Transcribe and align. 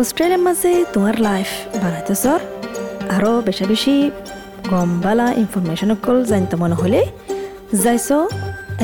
অস্ট্রেলিয়ার 0.00 0.44
মাঝে 0.48 0.72
তোমার 0.94 1.16
লাইফ 1.28 1.50
বানাইতে 1.82 2.14
সর 2.22 2.40
আরও 3.16 3.32
বেশি 3.48 3.64
বেশি 3.72 3.94
গম 4.72 4.90
বালা 5.04 5.26
ইনফরমেশন 5.42 5.90
কল 6.04 6.18
জানতে 6.30 6.54
মনে 6.62 6.76
হলে 6.82 7.00
যাইছ 7.84 8.08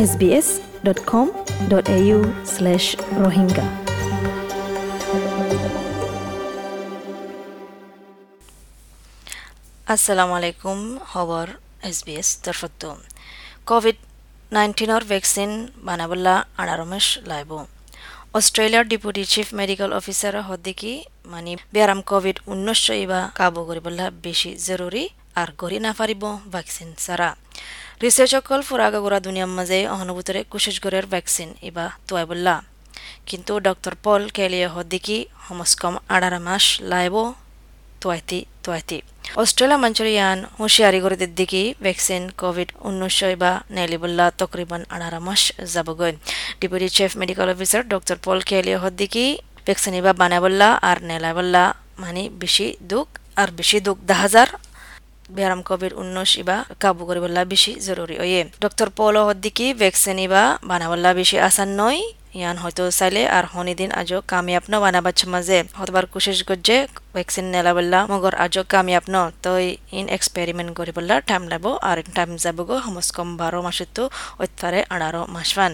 S 0.02 0.10
B 0.20 0.28
S 0.38 0.48
dot 0.86 0.98
com 1.10 1.26
dot 1.72 1.86
A 1.96 1.98
U 2.08 2.18
slash 2.54 2.84
Rohingya 3.22 3.66
আসসালামু 9.94 10.32
আলাইকুম 10.40 10.78
খবর 11.12 11.44
এছ 11.88 11.98
বি 12.06 12.12
এছ 12.20 12.28
তরফত 12.44 12.82
কোভিড 13.70 13.98
নাইন্টিনৰ 14.56 15.02
ভেকচিন 15.12 15.50
বানাবলা 15.86 16.34
আনাৰমেশ 16.62 17.06
লাইব। 17.30 17.52
অষ্ট্ৰেলিয়াৰ 18.36 18.86
ডেপুটি 18.86 19.22
চিফ 19.26 19.48
মেডিকেল 19.58 19.90
অফিচাৰৰ 19.96 20.44
হদ্দিকি 20.46 20.92
মানে 21.26 21.52
ব্যারাম 21.74 22.00
কোভিড 22.10 22.36
ঊনৈছ 22.46 22.84
ইবা 22.96 23.20
কাবু 23.38 23.60
কৰিবলা 23.68 24.06
বেছি 24.18 24.50
জৰুৰী 24.62 25.04
আৰু 25.34 25.52
পারিব 25.58 25.82
নাপাৰিব 25.84 26.24
ভেকচিন 26.52 26.88
চাৰা 26.98 27.28
রিসার্চকল 28.02 28.60
ফুরাগাগুড়া 28.68 29.18
দুনিয়ার 29.26 29.50
মাঝে 29.52 29.78
অহনুভূতরে 29.94 30.40
কুশেশগড়ের 30.50 31.06
ভ্যাকসিন 31.12 31.50
ইবা 31.62 31.86
তোয়াইবল্লা 32.06 32.56
কিন্তু 33.28 33.52
ডক্টর 33.60 33.94
পল 34.04 34.22
কেলিয়া 34.36 34.68
হদ্দিকি 34.76 35.18
সমস্কম 35.46 35.92
আড়ার 36.14 36.36
মাস 36.46 36.64
লাইব 36.92 37.16
তোয়াইতি 38.06 38.40
তোয়াইতি 38.64 38.98
অস্ট্রেলিয়া 39.42 39.78
মঞ্চরিয়ান 39.84 40.38
হুঁশিয়ারি 40.58 41.00
করে 41.04 41.16
দিকে 41.40 41.62
ভ্যাকসিন 41.84 42.22
কোভিড 42.40 42.68
উনিশ 42.88 43.18
বা 43.42 43.52
নেলিবুল্লাহ 43.76 44.28
তকরিবান 44.40 44.82
আড়ারা 44.94 45.20
মাস 45.26 45.42
যাবগৈ। 45.74 46.12
Deputy 46.60 46.88
chief 46.96 47.10
medical 47.20 47.48
officer 47.54 47.82
doctor 47.92 48.16
Paul 48.24 48.38
কেলিয়া 48.48 48.78
হদ্দিকি 48.84 49.24
ভ্যাকসিন 49.66 49.94
ইবা 50.00 50.12
বানাবল্লা 50.22 50.68
আর 50.88 50.98
নেলাবল্লা 51.08 51.64
মানে 52.02 52.22
বেশি 52.42 52.66
দুঃখ 52.90 53.08
আর 53.40 53.48
বেশি 53.58 53.78
দুঃখ 53.86 53.98
দা 54.08 54.16
হাজার। 54.22 54.48
বেয়ারাম 55.34 55.60
কোভিড 55.68 55.92
উনিশ 56.00 56.32
ইবা 56.42 56.56
কাবু 56.82 57.02
করিবল্লা 57.08 57.42
বেশি 57.52 57.72
জরুরি। 57.86 58.16
ওয়ে 58.22 58.40
ডক্টর 58.62 58.88
পল 58.98 59.14
হদ্দিকি 59.28 59.66
ভ্যাকসিন 59.82 60.18
ইবা 60.26 60.42
বানাবল্লা 60.70 61.10
বেশি 61.20 61.36
আসান 61.48 61.70
নয়। 61.80 62.00
ইয়ান 62.38 62.56
হয়তো 62.62 62.82
চাইলে 62.98 63.22
আর 63.36 63.44
হনিদিন 63.52 63.90
আজও 64.00 64.18
কামিয়াব 64.32 64.64
ন 64.72 64.74
বানাবাচ্ছ 64.84 65.20
মাঝে 65.34 65.58
হতবার 65.78 66.04
কোশিশ 66.12 66.38
করছে 66.48 66.76
ভ্যাকসিন 67.14 67.46
নেলা 67.54 67.72
বললা 67.76 67.98
মগর 68.12 68.34
আজও 68.44 68.62
কামিয়াব 68.72 69.04
ন। 69.14 69.16
তই 69.44 69.64
ইন 69.98 70.06
এক্সপেরিমেন্ট 70.16 70.70
করি 70.78 70.92
বললা 70.98 71.14
টাইম 71.28 71.42
লাব 71.52 71.64
আর 71.88 71.98
টাইম 72.16 72.30
যাব 72.44 72.58
গো 72.68 72.76
হমস 72.86 73.08
কম 73.16 73.28
বারো 73.40 73.58
মাসে 73.66 73.86
তো 73.96 74.04
অত্যারে 74.42 74.80
আড়ারো 74.94 75.22
মাসবান 75.34 75.72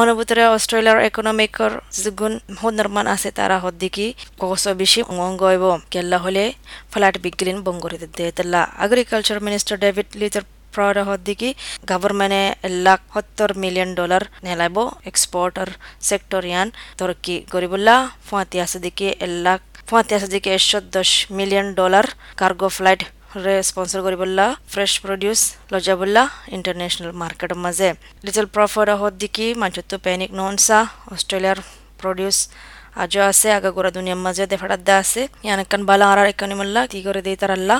অনুভূতরে 0.00 0.42
অস্ট্রেলিয়ার 0.56 0.98
ইকোনমিকর 1.08 1.72
যুগুন 2.02 2.32
হদ 2.60 2.72
নির্মাণ 2.78 3.06
আছে 3.14 3.28
তারা 3.38 3.56
হদ্দিকি 3.64 4.06
কস 4.42 4.64
বেশি 4.80 5.00
অঙ্গইব 5.26 5.64
কেল্লা 5.92 6.18
হলে 6.24 6.44
ফ্ল্যাট 6.92 7.14
বিগ্রিন 7.24 7.58
বঙ্গরি 7.66 7.96
দে 8.02 8.24
তেল্লা। 8.36 8.62
এগ্রিকালচার 8.84 9.38
মিনিস্টার 9.46 9.74
ডেভিড 9.84 10.08
লিটার 10.20 10.44
গভর্নমেন্টে 11.90 12.42
লাখ 12.84 13.00
সত্তর 13.14 13.50
মিলিয়ন 13.62 13.90
ডলার 13.98 14.22
নেলাইব 14.46 14.76
এক্সপোর্টার 15.10 15.68
সেক্টর 16.08 16.42
ইয়ান। 16.50 16.68
তরক্কি 16.98 17.36
গরিবুল্লাহ, 17.54 17.98
ফুয়াতি 18.26 18.56
আছে 18.64 18.78
দিকে 18.84 19.08
লাখ, 19.46 19.60
ফুয়াতি 19.88 20.12
আছে 20.18 20.28
দিকে 20.34 20.50
একশো 20.58 20.78
দশ 20.96 21.10
মিলিয়ন 21.38 21.66
ডলার 21.80 22.06
কার্গো 22.40 22.68
ফ্লাইট 22.76 23.02
রে 23.44 23.54
স্পন্সর 23.68 24.00
কৰিবলা 24.06 24.46
ফ্ৰেছ 24.72 24.92
প্ৰডিউচ 25.04 25.40
লজাবলা 25.72 26.22
ইণ্টাৰনেশ্যনেল 26.56 27.12
মাৰ্কেটৰ 27.22 27.58
মাজে 27.64 27.88
লিটল 28.24 28.46
প্ৰফিট 28.54 28.88
হদ্দিকি 29.02 29.46
মানুষতো 29.62 29.96
পেনিক 30.04 30.30
ননসা 30.38 30.78
অস্ট্রেলিয়ার 31.14 31.58
প্রডিউস 32.00 32.38
আজও 33.02 33.22
আছে, 33.30 33.48
আগাগোড়া 33.58 33.90
দুনিয়ার 33.96 34.20
মাঝে 34.26 34.44
দেফাড়াদ্দা 34.52 34.94
আছে। 35.02 35.22
ইয়ানকান 35.46 35.82
বালা 35.88 36.06
আর 36.12 36.18
একানি 36.32 36.54
মোল্লা 36.60 36.82
তি 36.92 36.98
করে 37.06 37.20
দিই 37.26 37.36
তারাল্লা 37.42 37.76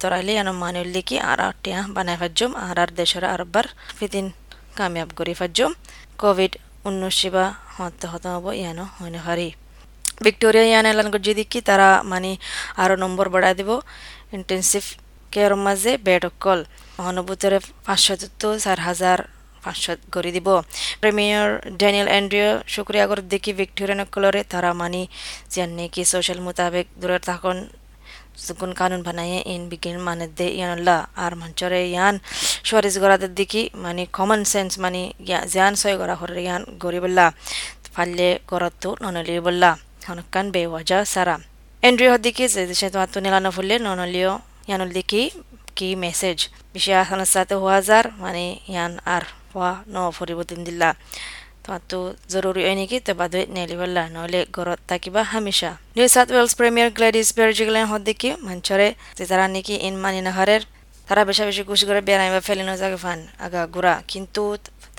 তোরাইলে 0.00 0.32
ইয়ানো 0.36 0.52
মানুল্লিকি 0.62 1.16
আর 1.22 1.40
টিয়া 1.62 1.80
বানাই 1.94 2.16
ফাজ্জম 2.20 2.50
আর 2.60 2.76
আর 2.82 2.90
দেশের 2.98 3.24
আরবার 3.34 3.66
ফিতিন 3.98 4.26
কামিয়াব 4.76 5.10
করি 5.18 5.32
ফাজ্জম 5.40 5.70
কোভিড 6.20 6.52
উনিশ 6.84 7.18
বা 7.34 7.44
হতে 7.74 8.06
হব 8.12 8.44
ইয়ানো 8.54 8.84
হইনে 8.94 9.20
হারি 9.26 9.48
ভিক্টোরিয়া 10.24 10.66
ইয়ান 10.66 10.86
এলান 10.86 11.08
গজি 11.14 11.32
দিকি 11.38 11.58
তারা 11.60 11.88
মানে 12.04 12.30
আরও 12.76 12.94
নম্বর 12.96 13.26
বাড়াই 13.34 13.54
দিব 13.58 13.70
ইন্টেন্সিভ 14.36 14.84
কেয়ার 15.32 15.52
মাঝে 15.66 15.92
বেড 16.06 16.22
অকল 16.30 16.58
অনুভূতরে 17.02 17.58
পাঁচশো 17.86 18.14
তো 18.40 18.48
চার 18.58 18.78
হাজার 18.88 19.18
পাঁচশো 19.62 19.92
করে 20.14 20.30
দিব 20.36 20.48
প্রেমিয়ার 21.00 21.48
ড্যানিয়েল 21.80 22.08
অ্যান্ড্রিও 22.12 22.50
শুক্রিয়া 22.74 23.06
করে 23.10 23.22
দেখি 23.32 23.50
ভিক্টোরিয়া 23.60 23.96
নকলরে 24.00 24.40
তারা 24.52 24.70
মানি 24.80 25.02
যেন 25.54 25.70
নাকি 25.78 26.02
সোশ্যাল 26.12 26.38
মোতাবেক 26.46 26.86
দূরে 27.00 27.18
থাকুন 27.28 27.56
সুকুন 28.44 28.70
কানুন 28.78 29.00
বানাইয়ে 29.06 29.38
ইন 29.52 29.62
বিগিন 29.70 29.96
মানে 30.06 30.26
দে 30.38 30.46
ইয়ানুল্লাহ 30.58 30.98
আর 31.24 31.32
মঞ্চরে 31.40 31.80
ইয়ান 31.86 32.14
সুয়ারিজ 32.66 32.96
গড়াদের 33.02 33.32
দিকি 33.38 33.62
মানে 33.84 34.02
কমন 34.16 34.40
সেন্স 34.52 34.72
মানে 34.84 35.02
জ্ঞান 35.52 35.72
সয় 35.80 35.96
গড়া 36.00 36.14
হরে 36.20 36.42
ইয়ান 36.46 36.62
গরিবল্লা 36.82 37.26
ফাল্লে 37.94 38.28
গড়াতো 38.50 38.88
ননলি 39.02 39.34
বললা 39.46 39.70
হনকান 40.06 40.46
বেওয়াজা 40.54 40.98
সারা 41.12 41.36
এন্ড্রিও 41.82 42.14
দিকি 42.24 42.44
যে 42.54 42.62
দেশে 42.70 42.86
তোমার 42.92 43.08
তো 43.14 43.18
নিলানো 43.24 43.50
ফুললে 43.56 43.76
ননলিও 43.86 44.32
ইয়ানুল 44.68 44.90
দিকি 44.96 45.22
কি 45.76 45.88
মেসেজ 45.96 46.38
বিষয় 46.74 46.96
আসানোর 47.02 47.30
সাথে 47.34 47.54
হওয়া 47.60 47.78
যার 47.88 48.06
মানে 48.22 48.44
ইয়ান 48.70 48.92
আর 49.14 49.24
হওয়া 49.50 49.72
ন 49.88 49.96
ফুরিব 50.16 50.38
দিন 50.50 50.60
দিল্লা 50.66 50.88
তো 51.90 51.98
জরুরি 52.32 52.62
হয় 52.66 52.76
নেকি 52.80 52.96
তো 53.06 53.12
বাদে 53.20 53.40
নেলিবল্লা 53.56 54.02
নহলে 54.14 54.40
গরত 54.56 54.80
থাকিবা 54.90 55.20
হামিশা 55.32 55.70
New 55.96 56.08
South 56.14 56.28
Wales 56.32 56.52
premier 56.58 56.88
Gladys 56.96 57.28
Berejiklian 57.36 57.84
হদ্দিকি 57.92 58.30
মঞ্চরে 58.46 58.88
যে 59.18 59.24
তারা 59.30 59.44
নাকি 59.48 59.74
ইন 59.86 59.94
মানি 60.02 60.20
নাহারের 60.26 60.62
তারা 61.08 61.22
বেশা 61.24 61.44
বেশি 61.48 61.62
খুশি 61.68 61.84
করে 61.88 62.00
বেড়াইবা 62.08 62.40
ফেলিনো 62.40 62.74
জাগে 62.80 62.98
ফান 63.04 63.18
আগা 63.44 63.60
গুড়া 63.74 63.94
কিন্তু 64.08 64.42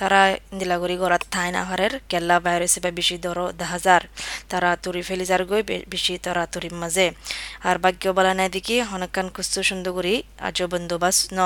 তারা 0.02 0.22
দিলাগুড়ি 0.60 0.96
গড়াত 1.02 1.24
ঠাই 1.34 1.50
নাহারের 1.56 1.94
কেল্লা 2.12 2.38
বাইরে 2.46 2.68
সেবা 2.74 2.92
বেশি 3.00 3.16
দর 3.26 3.38
দাহাজার। 3.62 4.02
তারা 4.52 4.70
তুরি 4.84 5.02
ফেলি 5.08 5.26
যার 5.32 5.44
গই 5.50 5.62
বেশি 5.94 6.14
তারা 6.26 6.44
তুরির 6.54 6.76
মাঝে। 6.82 7.08
আর 7.70 7.76
বাক্য 7.84 8.04
বলা 8.18 8.34
নাই 8.40 8.50
দেখি 8.56 8.76
হনকান 8.92 9.28
কুস্তু 9.36 9.60
সুন্দর 9.70 9.92
করি 9.98 10.16
আজ 10.48 10.58
বন্দোবাস 10.74 11.18
ন। 11.38 11.40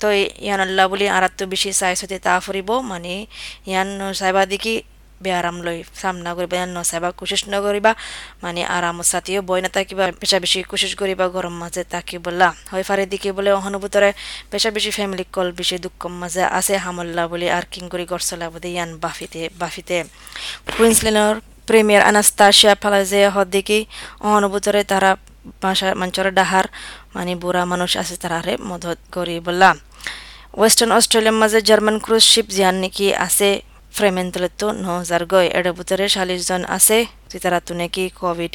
তো 0.00 0.06
ইয়ান 0.46 0.60
আল্লাহ 0.66 0.84
বলি 0.92 1.06
আর 1.16 1.24
তো 1.38 1.44
বেশি 1.52 1.70
চাই 1.80 1.94
সতে 2.00 2.16
তা 2.26 2.34
ফুরিব 2.44 2.70
মানে। 2.92 3.14
ইয়ান 3.70 3.88
সাইবা 4.20 4.42
দেখি 4.52 4.74
বেআরাম 5.22 5.56
লৈ 5.66 5.78
সামনা 6.00 6.30
কৰিবা 6.36 6.56
নচাবা 6.76 7.08
কোচিছ 7.18 7.42
নকৰিবা। 7.52 7.92
মানে 8.44 8.60
আৰামত 8.76 9.06
ছাতিও 9.10 9.40
বই 9.48 9.60
নাথাকিবা 9.64 10.04
পেচা 10.20 10.38
বেছি 10.42 10.58
কোচিছ 10.70 10.92
কৰিবা 11.00 11.24
গৰম 11.34 11.54
মাজে 11.62 11.82
তাকিবলা। 11.92 12.48
হয় 12.72 12.84
ফাৰে 12.88 13.04
দিকে 13.12 13.28
বোলে 13.36 13.50
অহনুভূতৰে 13.58 14.10
পেচা 14.50 14.70
বেছি 14.74 14.90
ফেমিলি 14.98 15.24
কল 15.34 15.48
বেছি 15.58 15.76
দুঃখ 15.84 16.02
মাজে 16.20 16.44
আছে 16.58 16.74
হামল্লা 16.84 17.24
বুলি 17.32 17.46
আর 17.56 17.64
কিং 17.72 17.84
কৰি 17.92 18.04
গড় 18.10 18.24
চলা 18.30 18.46
বোধে 18.52 18.68
ইয়ান 18.74 18.90
বাফিতে 19.02 19.40
বাফিতে। 19.60 19.96
কুইন্সল্যান্ডৰ 20.76 21.34
প্রিমিয়ার 21.68 22.02
আনাস্তাশিয়া 22.10 22.74
ফালাজে 22.82 23.20
হদ্দিকি 23.36 23.78
অহনুভূতরে 24.26 24.80
তারা 24.92 25.10
ভাষা 25.64 25.88
মঞ্চর 26.00 26.26
ডাহার 26.38 26.66
মানে 27.14 27.32
বুড়া 27.42 27.62
মানুষ 27.72 27.90
আছে 28.02 28.14
তারারে 28.22 28.54
মদত 28.70 28.98
করি 29.14 29.36
বললা 29.46 29.70
ওয়েস্টার্ন 30.58 30.90
অস্ট্রেলিয়ার 30.98 31.38
মাঝে 31.42 31.58
জার্মান 31.68 31.96
ক্রুজ 32.04 32.24
শিপ 32.32 32.46
জিয়ান 32.56 32.76
নেকি 32.82 33.06
আছে 33.26 33.48
ফ্রেমেন্টলেতো 33.96 34.66
ন 34.84 34.86
হাজার 35.00 35.22
গয়। 35.32 35.48
এর 35.58 35.66
ভিতরে 35.78 36.04
চাল্লিশ 36.14 36.40
জন 36.50 36.62
আছে, 36.76 36.98
ইতারা 37.38 37.58
তো 37.66 37.72
নাকি 37.80 38.04
কোভিড 38.20 38.52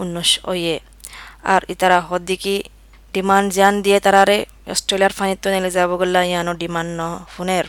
উনিশ 0.00 0.30
ওয়ে 0.50 0.76
আর 1.52 1.62
ইতারা 1.74 1.98
হদ্দিকি 2.10 2.56
ডিমান্ড 3.14 3.48
জান 3.58 3.74
দিয়ে 3.84 3.98
তারারে 4.04 4.38
অস্ট্রেলিয়ার 4.74 5.12
ফানিত 5.18 5.44
নেলে 5.54 5.70
যাব 5.76 5.90
গল্লা 6.00 6.20
ইয়ানো 6.30 6.52
ডিমান্ড 6.62 6.90
ন 6.98 7.02
ফোনের। 7.32 7.66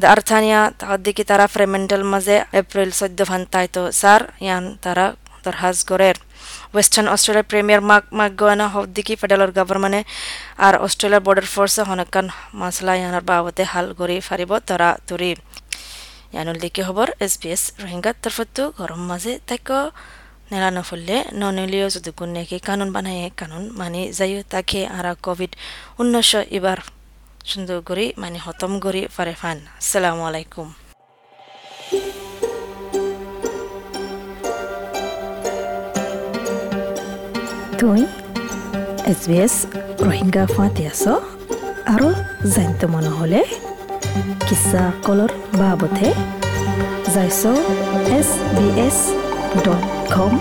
দা 0.00 0.06
আর্থানিয়া 0.14 0.60
হদ্দিকি 0.90 1.22
তারা 1.30 1.46
ফ্রেমেন্টাল 1.54 2.02
মাঝে 2.12 2.36
এপ্রিল 2.60 2.90
চোদ্দ 2.98 3.18
ফান 3.28 3.42
তাইতো 3.52 3.82
সার, 4.00 4.20
ইয়ান 4.46 4.64
তারা 4.84 5.04
দরহাজ 5.44 5.76
গড়ের 5.90 6.16
ওয়েস্টার্ন 6.74 7.06
অস্ট্রেলিয়ার 7.14 7.48
প্রিমিয়ার 7.50 7.82
মাক 7.90 8.04
মাক 8.18 8.32
গোয়ানা 8.40 8.66
হদ্দিকি 8.74 9.14
ফেডারেল 9.20 9.50
গভর্নমেন্টে 9.58 10.00
আর 10.66 10.74
অস্ট্রেলিয়ার 10.86 11.24
বর্ডার 11.26 11.46
ফোর্সে 11.54 11.82
হনকান 11.88 12.26
মাসলা 12.60 12.92
ইয়ানার 12.98 13.24
বাবতে 13.30 13.62
হাল 13.72 13.86
গড়ি 13.98 14.16
ফারিব, 14.28 14.50
তারা 14.68 14.88
তুরি 15.08 15.30
ইয়ানুল 16.34 16.58
দিকে 16.62 16.80
খবর 16.88 17.08
এছ 17.24 17.32
পি 17.40 17.48
এছ 17.54 17.62
রোহিঙ্গার 17.82 18.16
তরফতো 18.22 18.62
গরম 18.78 19.02
মাঝে 19.10 19.32
তাকে 19.48 19.80
নেলা 20.50 20.70
নফুললে 20.70 21.16
ননলিও 21.32 21.86
যদি 21.94 22.10
গুণেকে 22.18 22.56
কানুন 22.58 22.88
বানায় 22.94 23.22
কানুন 23.40 23.64
মানে 23.80 24.00
যাইও 24.18 24.40
তাকে 24.52 24.80
আর 24.96 25.06
কোভিড 25.26 25.52
উনিশ 26.00 26.30
এবার 26.50 26.78
সুন্দর 27.44 27.78
করে 27.80 28.04
মানে 28.18 28.38
হতম 28.46 28.72
করে 28.84 29.02
ফারে 29.16 29.34
ফান 29.40 29.58
আসসালামু 29.80 30.22
আলাইকুম 30.28 30.68
তুই 37.80 38.00
এছ 39.10 39.20
বি 39.28 39.36
এছ 39.46 39.54
রোহিঙ্গা 40.00 40.44
ফাঁতি 40.54 40.82
আছ 40.92 41.04
আৰু 41.92 42.06
জানতে 42.54 42.84
মনে 42.86 43.10
হলে 43.18 43.40
কিসা 44.47 44.83
colour 45.05 45.31
বাবতে 45.59 46.07
যাইছ 47.13 47.41
S 48.17 48.29
B 48.55 48.67
S 48.87 48.97
dot 49.65 49.83
com 50.15 50.33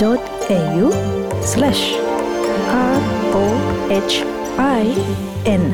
dot 0.00 0.22
A 0.50 0.60
U 0.76 0.86
slash 1.50 1.80
R 2.78 3.00
O' 3.36 3.58
H 3.96 4.10
I 4.66 4.84
N 5.54 5.64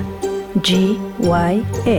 G 0.66 0.82
Y 1.22 1.54
A 1.88 1.98